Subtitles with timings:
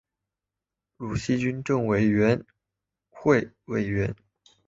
[0.97, 2.43] 鲁西军政委员
[3.11, 4.15] 会委员。